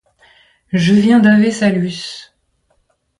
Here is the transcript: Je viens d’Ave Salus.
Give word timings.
Je 0.73 0.93
viens 0.95 1.19
d’Ave 1.19 1.51
Salus. 1.51 2.33